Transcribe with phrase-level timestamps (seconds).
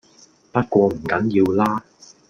[0.51, 1.83] 不過唔緊要啦